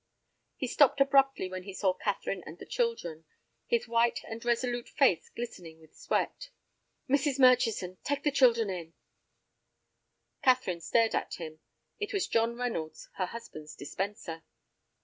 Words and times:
He 0.55 0.65
stopped 0.65 0.99
abruptly 0.99 1.47
when 1.47 1.61
he 1.61 1.75
saw 1.75 1.93
Catherine 1.93 2.41
and 2.47 2.57
the 2.57 2.65
children, 2.65 3.23
his 3.67 3.87
white 3.87 4.21
and 4.23 4.43
resolute 4.43 4.89
face 4.89 5.29
glistening 5.29 5.79
with 5.79 5.95
sweat. 5.95 6.49
"Mrs. 7.07 7.37
Murchison, 7.37 7.97
take 8.03 8.23
the 8.23 8.31
children 8.31 8.71
in—" 8.71 8.95
Catherine 10.41 10.81
stared 10.81 11.13
at 11.13 11.35
him; 11.35 11.59
it 11.99 12.13
was 12.13 12.27
John 12.27 12.55
Reynolds, 12.55 13.09
her 13.17 13.27
husband's 13.27 13.75
dispenser. 13.75 14.43